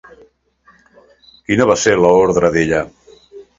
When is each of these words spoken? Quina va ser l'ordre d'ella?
Quina 1.51 1.69
va 1.73 1.77
ser 1.83 1.95
l'ordre 2.01 2.53
d'ella? 2.59 2.83